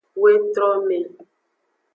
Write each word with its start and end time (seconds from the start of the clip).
Wetrome. 0.21 0.99